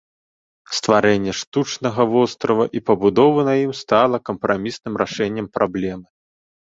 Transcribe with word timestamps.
Стварэнне 0.77 1.33
штучнага 1.41 2.01
вострава 2.13 2.65
і 2.79 2.83
пабудовы 2.87 3.45
на 3.51 3.55
ім 3.67 3.73
стала 3.83 4.17
кампрамісным 4.31 4.93
рашэннем 5.03 5.47
праблемы. 5.59 6.05